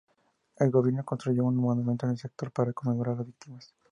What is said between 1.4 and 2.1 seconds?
un monumento